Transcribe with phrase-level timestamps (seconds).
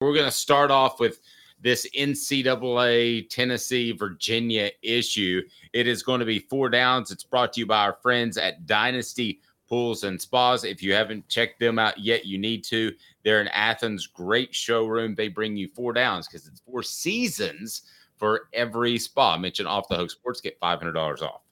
[0.00, 1.20] We're going to start off with
[1.60, 5.42] this NCAA Tennessee Virginia issue.
[5.74, 7.10] It is going to be four downs.
[7.10, 10.64] It's brought to you by our friends at Dynasty Pools and Spas.
[10.64, 12.94] If you haven't checked them out yet, you need to.
[13.24, 14.06] They're in Athens.
[14.06, 15.14] Great showroom.
[15.14, 17.82] They bring you four downs because it's four seasons
[18.16, 19.36] for every spa.
[19.36, 21.42] Mention off the hook sports, get $500 off.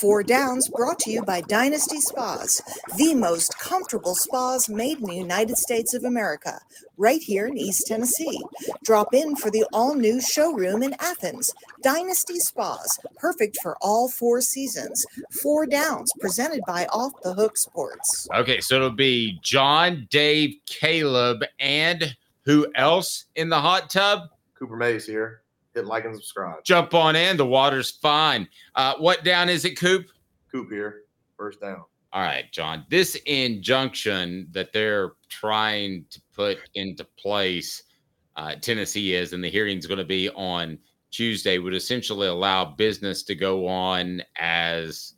[0.00, 2.60] Four Downs brought to you by Dynasty Spas,
[2.96, 6.60] the most comfortable spas made in the United States of America,
[6.96, 8.40] right here in East Tennessee.
[8.82, 11.54] Drop in for the all new showroom in Athens.
[11.82, 15.06] Dynasty Spas, perfect for all four seasons.
[15.30, 18.28] Four Downs, presented by Off the Hook Sports.
[18.34, 24.28] Okay, so it'll be John, Dave, Caleb, and who else in the hot tub?
[24.54, 25.43] Cooper Mays here.
[25.74, 26.62] Hit like and subscribe.
[26.64, 27.36] Jump on in.
[27.36, 28.48] The water's fine.
[28.74, 30.06] Uh, what down is it, Coop?
[30.50, 31.02] Coop here.
[31.36, 31.82] First down.
[32.12, 32.86] All right, John.
[32.90, 37.82] This injunction that they're trying to put into place,
[38.36, 40.78] uh, Tennessee is, and the hearing's going to be on
[41.10, 45.14] Tuesday, would essentially allow business to go on as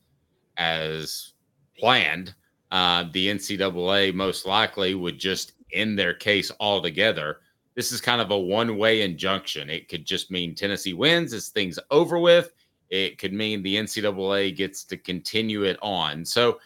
[0.56, 1.34] as
[1.78, 2.34] planned.
[2.72, 7.41] Uh, the NCAA most likely would just end their case altogether
[7.76, 9.70] this is kind of a one way injunction.
[9.70, 12.53] It could just mean Tennessee wins, this thing's over with.
[12.88, 16.25] It could mean the NCAA gets to continue it on.
[16.25, 16.59] So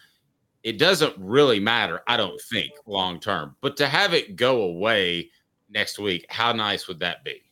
[0.62, 3.56] it doesn't really matter, I don't think, long term.
[3.60, 5.30] But to have it go away
[5.68, 7.42] next week, how nice would that be?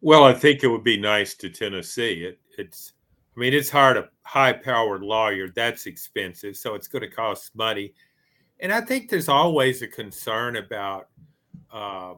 [0.00, 2.24] Well, I think it would be nice to Tennessee.
[2.24, 2.92] It, it's,
[3.34, 5.48] I mean, it's hard a high powered lawyer.
[5.48, 6.56] That's expensive.
[6.56, 7.94] So it's going to cost money.
[8.60, 11.08] And I think there's always a concern about
[11.72, 12.14] uh,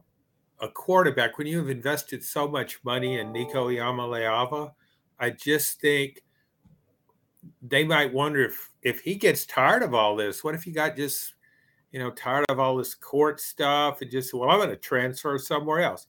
[0.60, 4.72] a quarterback when you have invested so much money in Nico Iamaleava,
[5.18, 6.22] I just think
[7.62, 10.42] they might wonder if if he gets tired of all this.
[10.42, 11.34] What if he got just
[11.92, 15.38] you know tired of all this court stuff and just well I'm going to transfer
[15.38, 16.06] somewhere else.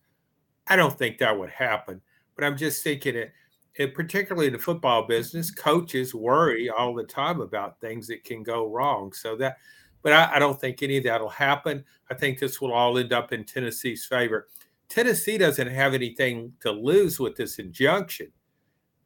[0.68, 2.02] I don't think that would happen,
[2.35, 3.31] but I'm just thinking it.
[3.75, 8.44] it particularly in the football business, coaches worry all the time about things that can
[8.44, 9.14] go wrong.
[9.14, 9.58] So that
[10.07, 11.84] but I, I, don't think any of that will happen.
[12.09, 14.47] I think this will all end up in Tennessee's favor.
[14.88, 18.31] Tennessee doesn't have anything to lose with this injunction.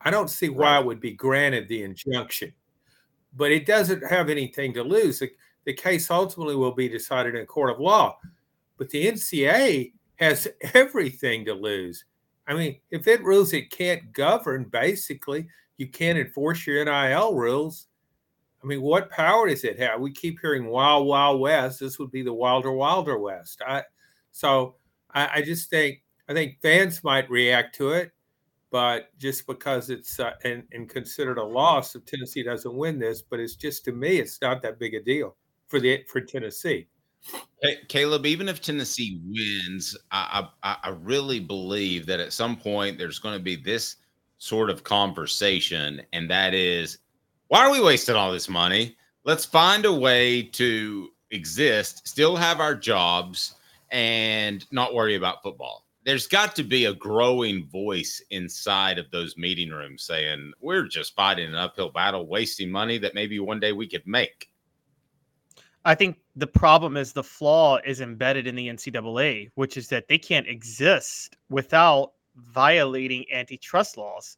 [0.02, 2.54] I don't see why it would be granted the injunction,
[3.36, 5.18] but it doesn't have anything to lose.
[5.18, 5.32] The,
[5.66, 8.20] the case ultimately will be decided in a court of law,
[8.78, 12.06] but the NCA has everything to lose.
[12.46, 15.48] I mean, if it rules it can't govern, basically,
[15.78, 17.88] you can't enforce your NIL rules
[18.64, 20.00] I mean, what power does it have?
[20.00, 21.80] We keep hearing wild, wild west.
[21.80, 23.62] This would be the wilder, wilder west.
[23.66, 23.84] I,
[24.32, 24.76] so
[25.14, 28.12] I, I just think I think fans might react to it,
[28.72, 33.22] but just because it's uh, and, and considered a loss if Tennessee doesn't win this,
[33.22, 35.36] but it's just to me, it's not that big a deal
[35.68, 36.88] for the for Tennessee.
[37.62, 42.98] Hey, Caleb, even if Tennessee wins, I, I I really believe that at some point
[42.98, 43.98] there's going to be this
[44.38, 47.00] sort of conversation, and that is
[47.52, 48.96] why are we wasting all this money?
[49.26, 53.56] Let's find a way to exist, still have our jobs,
[53.92, 55.86] and not worry about football.
[56.06, 61.14] There's got to be a growing voice inside of those meeting rooms saying, we're just
[61.14, 64.48] fighting an uphill battle, wasting money that maybe one day we could make.
[65.84, 70.08] I think the problem is the flaw is embedded in the NCAA, which is that
[70.08, 74.38] they can't exist without violating antitrust laws.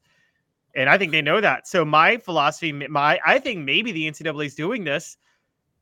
[0.75, 1.67] And I think they know that.
[1.67, 5.17] So my philosophy, my I think maybe the NCAA is doing this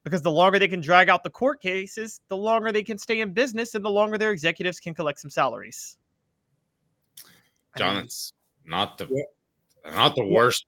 [0.03, 3.21] because the longer they can drag out the court cases, the longer they can stay
[3.21, 5.97] in business, and the longer their executives can collect some salaries.
[7.77, 8.33] John, it's
[8.65, 9.25] not the
[9.85, 10.65] not the worst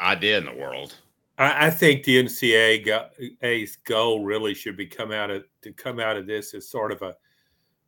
[0.00, 0.94] idea in the world.
[1.38, 6.16] I, I think the NCAA's goal really should be come out of to come out
[6.16, 7.14] of this as sort of a.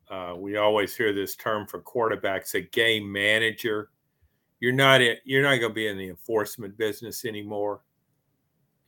[0.08, 3.90] Uh, we always hear this term for quarterbacks, a game manager.
[4.66, 7.82] You're not in, you're not going to be in the enforcement business anymore.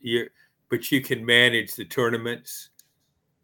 [0.01, 0.27] You
[0.69, 2.71] but you can manage the tournaments,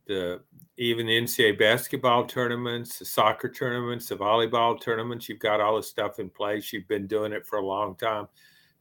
[0.05, 0.41] the
[0.75, 5.29] even the NCAA basketball tournaments, the soccer tournaments, the volleyball tournaments.
[5.29, 6.73] You've got all the stuff in place.
[6.73, 8.27] You've been doing it for a long time.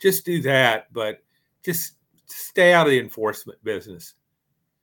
[0.00, 1.22] Just do that, but
[1.64, 1.92] just
[2.26, 4.14] stay out of the enforcement business.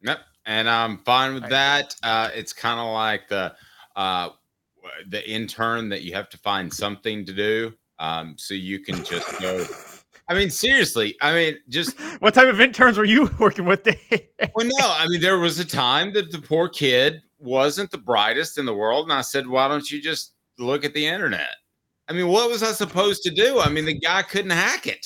[0.01, 1.93] Yep, and I'm fine with that.
[2.03, 3.53] Uh, it's kind of like the
[3.97, 4.29] uh,
[5.09, 9.39] the intern that you have to find something to do, um, so you can just
[9.39, 9.65] go.
[10.27, 11.15] I mean, seriously.
[11.21, 13.87] I mean, just what type of interns were you working with?
[14.55, 14.87] well, no.
[14.97, 18.73] I mean, there was a time that the poor kid wasn't the brightest in the
[18.73, 21.55] world, and I said, "Why don't you just look at the internet?"
[22.09, 23.59] I mean, what was I supposed to do?
[23.59, 25.00] I mean, the guy couldn't hack it.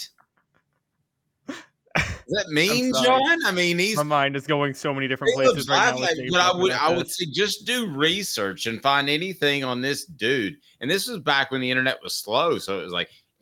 [2.28, 3.46] That mean, John?
[3.46, 6.02] I mean, he's my mind is going so many different places right now.
[6.02, 10.06] Like, but I would, I would say, just do research and find anything on this
[10.06, 10.58] dude.
[10.82, 13.10] And this was back when the internet was slow, so it was like,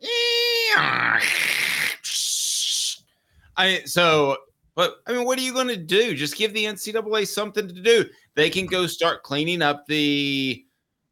[3.56, 4.36] I mean, so,
[4.74, 6.14] but I mean, what are you going to do?
[6.14, 8.04] Just give the NCAA something to do.
[8.34, 10.62] They can go start cleaning up the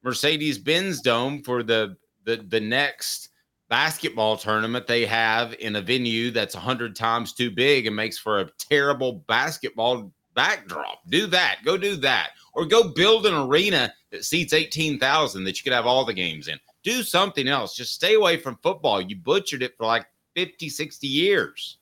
[0.02, 3.30] Mercedes Benz Dome for the the the next
[3.72, 8.40] basketball tournament they have in a venue that's 100 times too big and makes for
[8.40, 10.98] a terrible basketball backdrop.
[11.08, 11.60] Do that.
[11.64, 12.32] Go do that.
[12.52, 16.48] Or go build an arena that seats 18,000 that you could have all the games
[16.48, 16.58] in.
[16.82, 17.74] Do something else.
[17.74, 19.00] Just stay away from football.
[19.00, 20.04] You butchered it for like
[20.36, 21.78] 50, 60 years.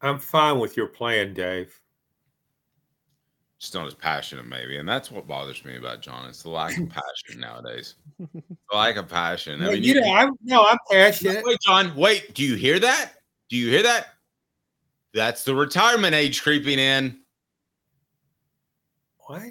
[0.00, 1.80] I'm fine with your plan, Dave
[3.64, 6.28] just not as passionate, maybe, and that's what bothers me about John.
[6.28, 7.94] It's the lack of passion nowadays.
[8.70, 9.62] The lack of passion.
[9.62, 11.44] I mean, you, know, I'm no, I'm passionate.
[11.44, 11.94] Wait, John.
[11.94, 12.34] Wait.
[12.34, 13.12] Do you hear that?
[13.50, 14.14] Do you hear that?
[15.12, 17.18] That's the retirement age creeping in.
[19.26, 19.42] What?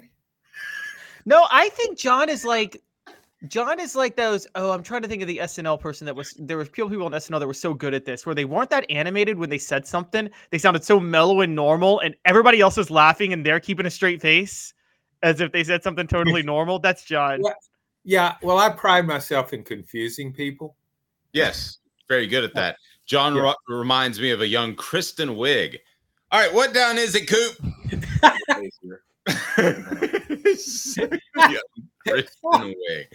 [1.24, 2.82] No, I think John is like
[3.48, 4.46] John is like those.
[4.54, 6.34] Oh, I'm trying to think of the SNL person that was.
[6.38, 8.70] There was people people on SNL that were so good at this, where they weren't
[8.70, 10.30] that animated when they said something.
[10.50, 13.90] They sounded so mellow and normal, and everybody else is laughing, and they're keeping a
[13.90, 14.74] straight face,
[15.22, 16.78] as if they said something totally normal.
[16.78, 17.42] That's John.
[17.42, 17.52] Yeah,
[18.04, 18.34] yeah.
[18.42, 20.76] Well, I pride myself in confusing people.
[21.32, 22.76] Yes, very good at that.
[23.06, 23.52] John yeah.
[23.68, 25.78] reminds me of a young Kristen Wiig.
[26.32, 27.56] All right, what down is it, Coop?
[31.36, 31.58] yeah,
[32.42, 33.08] way.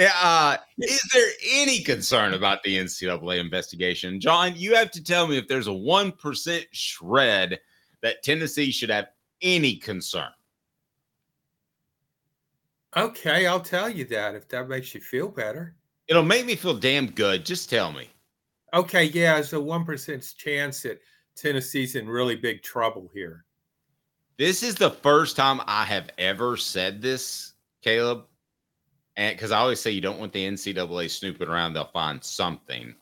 [0.00, 4.20] Uh, is there any concern about the NCAA investigation?
[4.20, 7.60] John, you have to tell me if there's a 1% shred
[8.02, 9.08] that Tennessee should have
[9.42, 10.30] any concern.
[12.96, 15.76] Okay, I'll tell you that if that makes you feel better.
[16.08, 17.44] It'll make me feel damn good.
[17.44, 18.08] Just tell me.
[18.72, 21.00] Okay, yeah, there's a 1% chance that
[21.36, 23.44] Tennessee's in really big trouble here.
[24.38, 27.54] This is the first time I have ever said this
[27.86, 28.24] Caleb,
[29.16, 32.92] and because I always say you don't want the NCAA snooping around, they'll find something.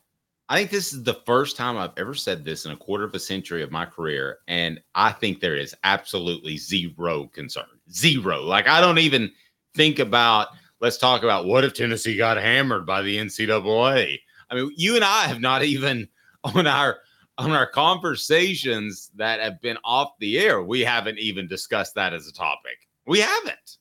[0.51, 3.15] I think this is the first time I've ever said this in a quarter of
[3.15, 7.65] a century of my career, and I think there is absolutely zero concern.
[7.91, 8.43] Zero.
[8.43, 9.33] Like I don't even
[9.75, 10.49] think about.
[10.81, 14.19] Let's talk about what if Tennessee got hammered by the NCAA.
[14.51, 16.07] I mean, you and I have not even
[16.45, 16.99] on our
[17.39, 22.29] on our conversations that have been off the air, we haven't even discussed that as
[22.29, 22.87] a topic.
[23.07, 23.79] We haven't.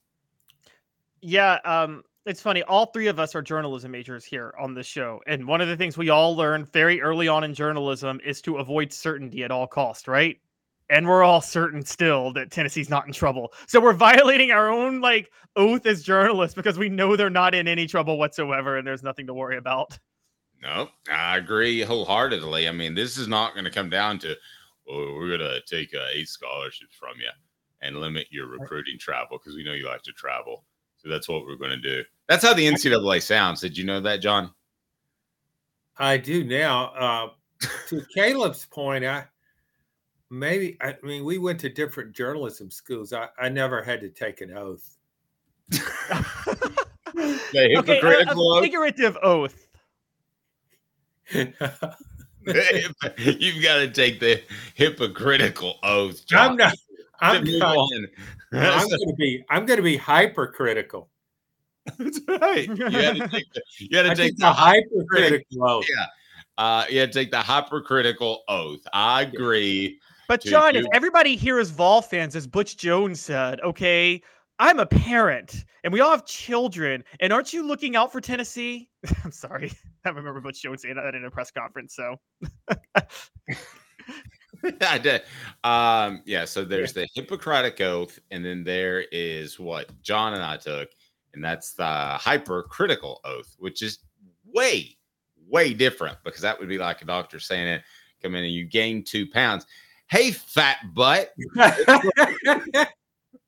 [1.24, 2.64] Yeah, um, it's funny.
[2.64, 5.78] All three of us are journalism majors here on this show, and one of the
[5.78, 9.66] things we all learned very early on in journalism is to avoid certainty at all
[9.66, 10.38] cost, right?
[10.90, 13.54] And we're all certain still that Tennessee's not in trouble.
[13.68, 17.70] So we're violating our own like oath as journalists because we know they're not in
[17.70, 19.98] any trouble whatsoever, and there's nothing to worry about.
[20.62, 22.68] No, I agree wholeheartedly.
[22.68, 24.36] I mean, this is not going to come down to,
[24.90, 27.30] oh, we're going to take uh, eight scholarships from you
[27.82, 30.66] and limit your recruiting travel because we know you like to travel.
[31.04, 32.04] So that's what we're going to do.
[32.30, 33.62] That's how the NCAA sounds.
[33.62, 34.52] Did you know that, John?
[35.98, 36.86] I do now.
[36.94, 37.30] Uh,
[37.90, 39.26] to Caleb's point, I
[40.30, 43.14] maybe I mean we went to different journalism schools.
[43.14, 44.98] I, I never had to take an oath.
[45.70, 45.80] the
[47.54, 49.68] hypocritical okay, a, a figurative oath.
[53.18, 54.42] You've got to take the
[54.76, 56.26] hypocritical oath.
[56.26, 56.52] John.
[56.52, 56.76] I'm not.
[57.22, 57.78] I'm Move I'm
[58.90, 59.44] going to be.
[59.50, 61.10] I'm going to be hypercritical.
[61.98, 62.68] That's right.
[62.68, 65.86] You had to take the, you had to I take the the hypercritical oath.
[65.90, 66.06] Yeah.
[66.58, 68.82] Uh, you had to take the hypercritical oath.
[68.94, 70.00] I agree.
[70.28, 74.22] But John, if everybody here is Vol fans, as Butch Jones said, okay,
[74.60, 78.90] I'm a parent and we all have children, and aren't you looking out for Tennessee?
[79.24, 79.72] I'm sorry,
[80.06, 81.96] I remember Butch Jones saying that in a press conference.
[81.96, 82.16] So
[84.82, 85.24] I did.
[85.64, 90.58] Um, yeah, so there's the Hippocratic Oath, and then there is what John and I
[90.58, 90.90] took,
[91.34, 94.00] and that's the hypercritical oath, which is
[94.54, 94.98] way,
[95.48, 97.82] way different because that would be like a doctor saying it,
[98.22, 99.66] come in and you gain two pounds.
[100.08, 101.34] Hey, fat butt,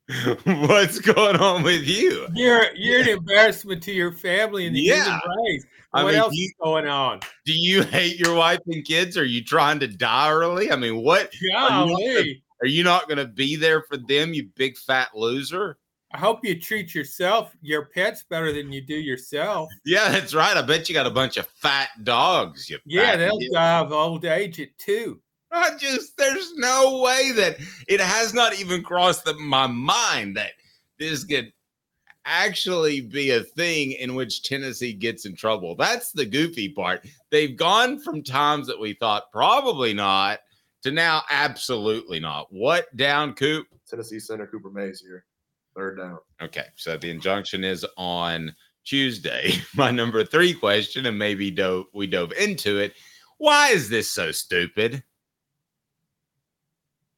[0.43, 2.27] what's going on with you?
[2.35, 5.19] you're you're an embarrassment to your family and the Yeah.
[5.19, 7.21] human What mean, else you- is going on?
[7.45, 9.17] Do you hate your wife and kids?
[9.17, 10.71] Are you trying to die early?
[10.71, 12.43] I mean, what Golly.
[12.61, 15.77] are you not going to be there for them, you big fat loser?
[16.11, 19.69] I hope you treat yourself, your pets, better than you do yourself.
[19.85, 20.55] Yeah, that's right.
[20.55, 22.69] I bet you got a bunch of fat dogs.
[22.69, 23.51] You Yeah, they'll idiot.
[23.53, 25.19] die of old age at two.
[25.51, 30.51] I just there's no way that it has not even crossed the, my mind that
[30.99, 31.51] this could
[32.25, 35.75] actually be a thing in which Tennessee gets in trouble.
[35.75, 37.05] That's the goofy part.
[37.29, 40.39] They've gone from times that we thought probably not
[40.83, 42.47] to now absolutely not.
[42.51, 43.67] What down, Coop?
[43.87, 45.25] Tennessee Center Cooper Mays here.
[45.75, 46.19] Third down.
[46.41, 49.53] Okay, so the injunction is on Tuesday.
[49.75, 52.93] My number three question, and maybe dove, we dove into it.
[53.37, 55.03] Why is this so stupid?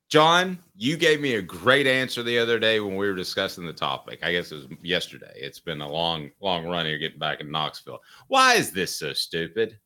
[0.09, 3.73] John, you gave me a great answer the other day when we were discussing the
[3.73, 4.19] topic.
[4.23, 5.33] I guess it was yesterday.
[5.35, 7.99] It's been a long, long run here getting back in Knoxville.
[8.27, 9.77] Why is this so stupid?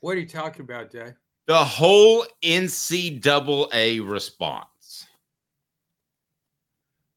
[0.00, 1.12] What are you talking about, Jay?
[1.46, 5.06] The whole NCAA response.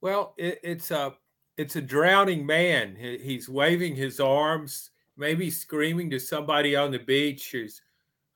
[0.02, 1.14] Well, it, it's a
[1.58, 2.96] it's a drowning man.
[2.96, 7.82] He- he's waving his arms, maybe screaming to somebody on the beach who's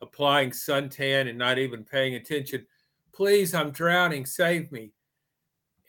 [0.01, 2.65] applying suntan and not even paying attention.
[3.13, 4.25] Please, I'm drowning.
[4.25, 4.91] Save me.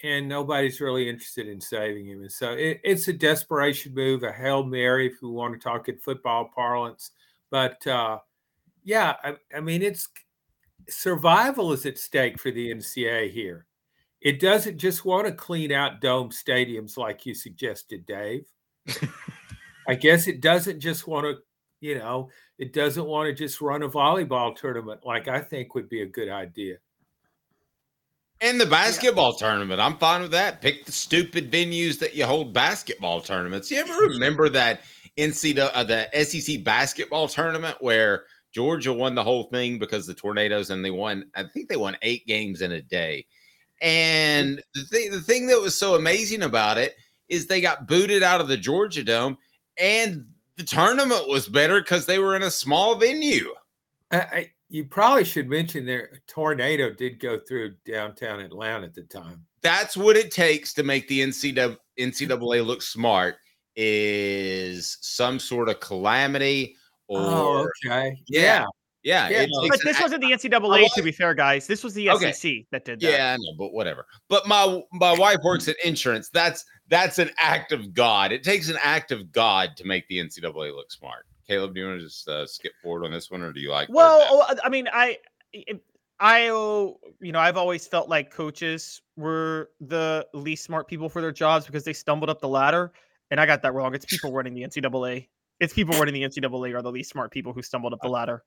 [0.02, 2.22] And nobody's really interested in saving him.
[2.22, 5.88] And so it, it's a desperation move, a hail mary, if we want to talk
[5.88, 7.12] in football parlance.
[7.50, 8.18] But uh,
[8.82, 10.08] yeah, I, I mean, it's
[10.88, 13.66] survival is at stake for the NCAA here.
[14.20, 18.46] It doesn't just want to clean out dome stadiums like you suggested, Dave.
[19.88, 21.36] I guess it doesn't just want to,
[21.80, 25.88] you know, it doesn't want to just run a volleyball tournament like I think would
[25.88, 26.76] be a good idea.
[28.42, 30.60] And the basketball tournament, I'm fine with that.
[30.60, 33.70] Pick the stupid venues that you hold basketball tournaments.
[33.70, 34.80] You ever remember that
[35.16, 40.70] NCAA, uh, the SEC basketball tournament where Georgia won the whole thing because the tornadoes
[40.70, 43.26] and they won, I think they won eight games in a day.
[43.80, 46.96] And the thing, the thing that was so amazing about it
[47.28, 49.38] is they got booted out of the Georgia Dome,
[49.78, 53.54] and the tournament was better because they were in a small venue.
[54.10, 58.94] I, I, you probably should mention there a tornado did go through downtown Atlanta at
[58.94, 59.44] the time.
[59.60, 63.36] that's what it takes to make the NCAA, NCAA look smart
[63.76, 66.76] is some sort of calamity
[67.10, 68.16] oh, or Oh, okay.
[68.28, 68.64] yeah, Yeah.
[69.02, 69.28] yeah.
[69.28, 71.66] Yeah, it no, takes but this ac- wasn't the NCAA, to be fair, guys.
[71.66, 72.32] This was the Okay.
[72.32, 73.10] SEC that did that.
[73.10, 74.06] yeah, I know, but whatever.
[74.28, 76.28] But my my wife works in insurance.
[76.28, 78.30] That's that's an act of God.
[78.32, 81.26] It takes an act of God to make the NCAA look smart.
[81.46, 83.70] Caleb, do you want to just uh, skip forward on this one, or do you
[83.70, 83.88] like?
[83.90, 85.18] Well, oh, I mean, I,
[86.20, 91.20] I, oh, you know, I've always felt like coaches were the least smart people for
[91.20, 92.92] their jobs because they stumbled up the ladder,
[93.30, 93.94] and I got that wrong.
[93.94, 95.28] It's people running the NCAA.
[95.60, 98.44] It's people running the NCAA are the least smart people who stumbled up the ladder.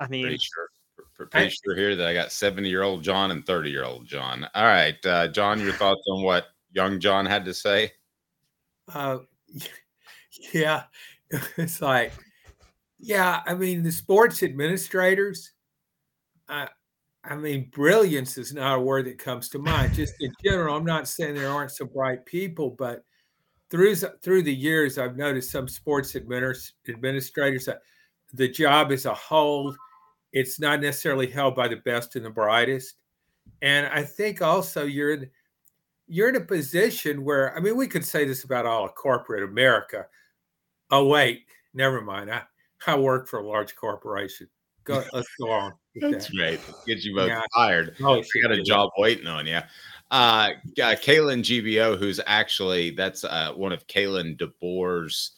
[0.00, 0.68] I mean, pretty sure.
[1.14, 4.06] pr- Pretty sure here that I got 70 year old John and 30 year old
[4.06, 4.48] John.
[4.54, 7.92] All right, uh, John, your thoughts on what young John had to say?
[8.92, 9.18] Uh,
[10.52, 10.84] yeah,
[11.56, 12.12] it's like,
[12.98, 13.40] yeah.
[13.46, 15.52] I mean, the sports administrators.
[16.48, 16.66] Uh,
[17.24, 19.94] I mean, brilliance is not a word that comes to mind.
[19.94, 23.04] Just in general, I'm not saying there aren't some bright people, but
[23.70, 27.80] through through the years, I've noticed some sports adminis- administrators that
[28.32, 29.74] the job as a whole,
[30.32, 32.96] it's not necessarily held by the best and the brightest.
[33.62, 35.30] And I think also you're in
[36.06, 39.42] you're in a position where I mean we could say this about all of corporate
[39.42, 40.06] America.
[40.90, 42.30] Oh wait, never mind.
[42.30, 42.42] I
[42.86, 44.48] I work for a large corporation.
[44.84, 45.72] Go let's go on.
[45.96, 46.36] That's that.
[46.36, 46.60] great.
[46.86, 47.42] Get you both Yeah.
[47.54, 47.96] fired.
[48.02, 49.60] Oh, I got a job waiting on you.
[50.10, 55.32] Uh, uh Kaylin GBO, who's actually that's uh, one of Kalen DeBoer's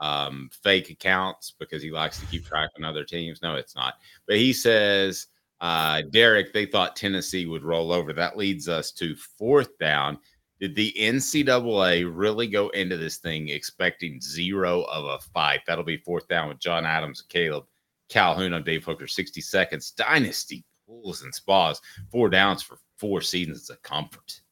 [0.00, 3.42] um, fake accounts because he likes to keep track on other teams.
[3.42, 3.94] No, it's not.
[4.26, 5.26] But he says,
[5.60, 8.12] uh, Derek, they thought Tennessee would roll over.
[8.12, 10.18] That leads us to fourth down.
[10.60, 15.62] Did the NCAA really go into this thing expecting zero of a fight?
[15.66, 17.64] That'll be fourth down with John Adams Caleb
[18.10, 19.06] Calhoun on Dave Hooker.
[19.06, 19.92] 60 seconds.
[19.92, 21.80] Dynasty pools and spas.
[22.10, 24.42] Four downs for four seasons of comfort.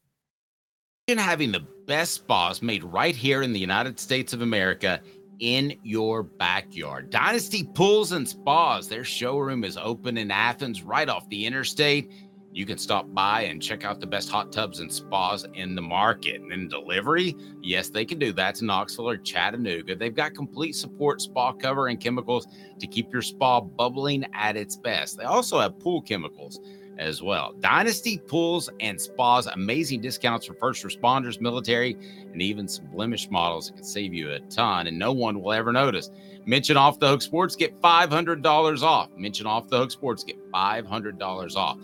[1.08, 5.00] In having the best spas made right here in the United States of America
[5.40, 7.10] in your backyard.
[7.10, 8.88] Dynasty Pools and Spas.
[8.88, 12.12] Their showroom is open in Athens, right off the interstate.
[12.52, 15.82] You can stop by and check out the best hot tubs and spas in the
[15.82, 16.40] market.
[16.40, 19.94] And then delivery, yes, they can do that to Knoxville or Chattanooga.
[19.94, 22.46] They've got complete support, spa cover, and chemicals
[22.78, 25.18] to keep your spa bubbling at its best.
[25.18, 26.58] They also have pool chemicals
[26.98, 27.54] as well.
[27.60, 31.96] Dynasty Pools and Spas, amazing discounts for first responders, military,
[32.32, 35.52] and even some blemish models that can save you a ton, and no one will
[35.52, 36.10] ever notice.
[36.44, 39.10] Mention Off the Hook Sports, get $500 off.
[39.16, 41.78] Mention Off the Hook Sports, get $500 off.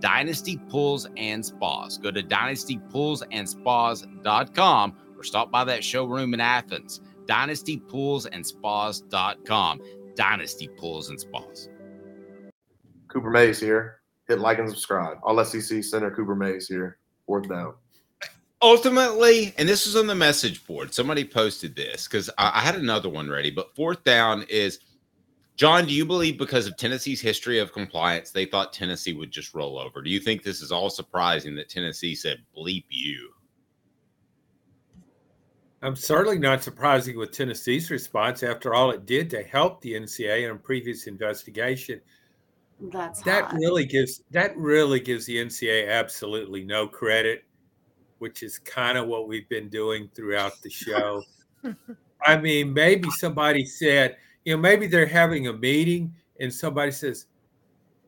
[0.00, 1.98] Dynasty Pools and Spas.
[1.98, 7.00] Go to dynastypoolsandspas.com or stop by that showroom in Athens.
[7.26, 9.80] Dynastypoolsandspas.com.
[10.16, 11.68] Dynasty Pools and Spas.
[13.08, 14.00] Cooper Mays here.
[14.28, 15.18] Hit like and subscribe.
[15.22, 16.98] All SEC Center Cooper Mays here.
[17.26, 17.74] Fourth down.
[18.62, 20.92] Ultimately, and this was on the message board.
[20.92, 24.80] Somebody posted this because I, I had another one ready, but fourth down is
[25.60, 29.52] John, do you believe because of Tennessee's history of compliance, they thought Tennessee would just
[29.52, 30.00] roll over?
[30.00, 33.28] Do you think this is all surprising that Tennessee said, bleep you?
[35.82, 40.44] I'm certainly not surprising with Tennessee's response after all it did to help the NCA
[40.44, 42.00] in a previous investigation.
[42.80, 43.52] That's that hot.
[43.52, 47.44] really gives that really gives the NCA absolutely no credit,
[48.16, 51.22] which is kind of what we've been doing throughout the show.
[52.26, 57.26] I mean, maybe somebody said, you know, maybe they're having a meeting and somebody says,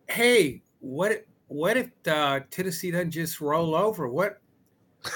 [0.08, 4.08] "Hey, what if, what if uh, Tennessee doesn't just roll over?
[4.08, 4.40] What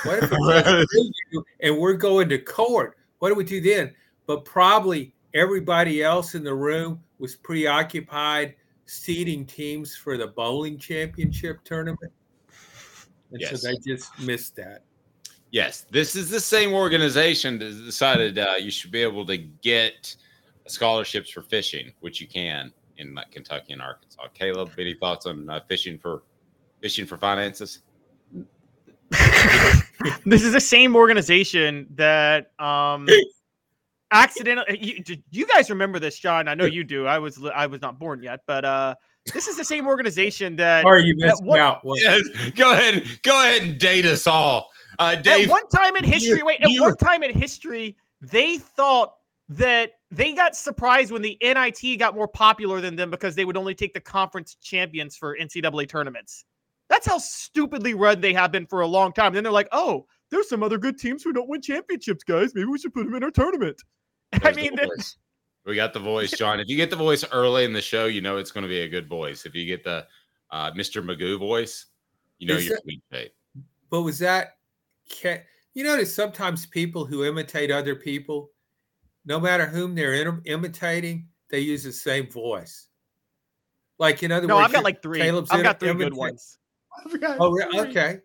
[0.04, 2.96] what if it doesn't do you and we're going to court?
[3.18, 3.94] What do we do then?"
[4.26, 8.55] But probably everybody else in the room was preoccupied
[8.87, 12.12] seeding teams for the bowling championship tournament,
[13.33, 13.61] and Yes.
[13.61, 14.83] so they just missed that.
[15.50, 20.16] Yes, this is the same organization that decided uh, you should be able to get
[20.66, 24.22] scholarships for fishing, which you can in like, Kentucky and Arkansas.
[24.35, 26.22] Caleb, any thoughts on uh, fishing for
[26.81, 27.81] fishing for finances?
[30.26, 33.07] this is the same organization that um
[34.12, 37.81] accidentally you, you guys remember this john i know you do i was i was
[37.81, 38.94] not born yet but uh
[39.33, 41.85] this is the same organization that Or you at missed one, out.
[41.85, 42.22] Well, Yes,
[42.57, 45.46] go ahead, go ahead and date us all, uh, Dave.
[45.46, 49.14] at one time in history wait at you- one time in history they thought
[49.48, 53.57] that they got surprised when the nit got more popular than them because they would
[53.57, 56.45] only take the conference champions for ncaa tournaments
[56.88, 60.07] that's how stupidly run they have been for a long time then they're like oh
[60.31, 63.14] there's some other good teams who don't win championships guys maybe we should put them
[63.14, 63.81] in our tournament
[64.33, 65.16] i There's the mean that- voice.
[65.64, 66.61] we got the voice, John.
[66.61, 68.81] If you get the voice early in the show, you know it's going to be
[68.83, 69.47] a good voice.
[69.47, 70.07] If you get the
[70.53, 71.05] uh, Mr.
[71.05, 71.87] Magoo voice,
[72.38, 73.33] you know Is you're that- sweet bait.
[73.90, 74.59] But was that
[75.23, 75.42] ca-
[75.75, 78.51] you notice sometimes people who imitate other people,
[79.26, 82.88] no matter whom they're im- imitating, they use the same voice.
[83.98, 86.58] Like in other no words, i've got like three Caleb's i've got three good ones
[87.24, 88.20] Oh, okay.